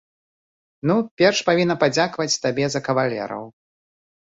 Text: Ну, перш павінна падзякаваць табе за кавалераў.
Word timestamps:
Ну, 0.91 0.95
перш 1.23 1.43
павінна 1.51 1.75
падзякаваць 1.85 2.41
табе 2.47 2.65
за 2.77 2.85
кавалераў. 2.91 3.49